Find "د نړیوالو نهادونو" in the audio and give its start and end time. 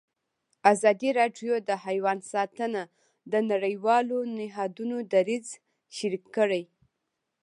3.31-4.97